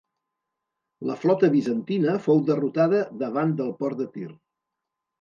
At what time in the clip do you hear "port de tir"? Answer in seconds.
3.85-4.31